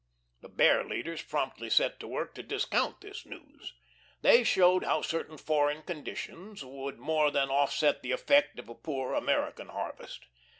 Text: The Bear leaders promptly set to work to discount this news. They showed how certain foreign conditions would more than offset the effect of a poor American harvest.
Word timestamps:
The 0.41 0.49
Bear 0.49 0.83
leaders 0.83 1.21
promptly 1.21 1.69
set 1.69 1.99
to 1.99 2.07
work 2.07 2.33
to 2.33 2.41
discount 2.41 3.01
this 3.01 3.23
news. 3.23 3.75
They 4.23 4.43
showed 4.43 4.83
how 4.83 5.03
certain 5.03 5.37
foreign 5.37 5.83
conditions 5.83 6.65
would 6.65 6.97
more 6.97 7.29
than 7.29 7.49
offset 7.49 8.01
the 8.01 8.11
effect 8.11 8.57
of 8.57 8.67
a 8.67 8.73
poor 8.73 9.13
American 9.13 9.67
harvest. 9.69 10.25